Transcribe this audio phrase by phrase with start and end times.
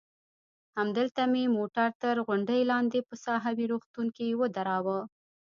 [0.77, 4.99] همدلته مې موټر تر غونډۍ لاندې په ساحوي روغتون کې ودراوه.